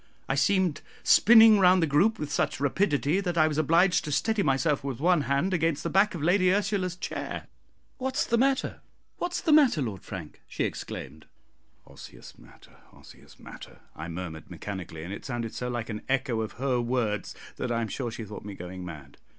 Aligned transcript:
I 0.27 0.33
seemed 0.33 0.81
spinning 1.03 1.59
round 1.59 1.79
the 1.83 1.85
group 1.85 2.17
with 2.17 2.31
such 2.31 2.59
rapidity 2.59 3.19
that 3.19 3.37
I 3.37 3.47
was 3.47 3.59
obliged 3.59 4.03
to 4.05 4.11
steady 4.11 4.41
myself 4.41 4.83
with 4.83 4.99
one 4.99 5.21
hand 5.29 5.53
against 5.53 5.83
the 5.83 5.91
back 5.91 6.15
of 6.15 6.23
Lady 6.23 6.51
Ursula's 6.51 6.95
chair. 6.95 7.45
"What's 7.99 8.25
the 8.25 8.35
matter? 8.39 8.81
what's 9.17 9.41
the 9.41 9.51
matter, 9.51 9.79
Lord 9.79 10.01
Frank?" 10.01 10.41
she 10.47 10.63
exclaimed. 10.63 11.27
"Osseous 11.85 12.35
matter, 12.39 12.77
osseous 12.91 13.39
matter," 13.39 13.81
I 13.95 14.07
murmured 14.07 14.49
mechanically, 14.49 15.03
and 15.03 15.13
it 15.13 15.23
sounded 15.23 15.53
so 15.53 15.69
like 15.69 15.87
an 15.89 16.01
echo 16.09 16.41
of 16.41 16.53
her 16.53 16.81
words 16.81 17.35
that 17.57 17.71
I 17.71 17.79
am 17.81 17.87
sure 17.87 18.09
she 18.09 18.23
thought 18.23 18.43
me 18.43 18.55
going 18.55 18.83
mad. 18.83 19.17